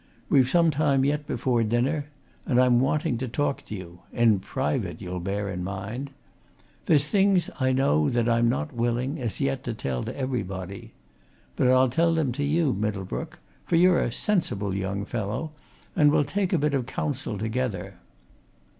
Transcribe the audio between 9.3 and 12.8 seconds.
yet to tell to everybody. But I'll tell them to you,